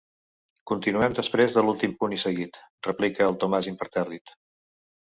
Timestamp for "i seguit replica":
2.19-3.31